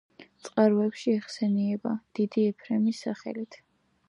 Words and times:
წყაროებში 0.45 1.13
იხსენიება 1.17 1.93
„დიდი 2.21 2.47
ეფრემის“ 2.55 3.05
სახელით. 3.09 3.61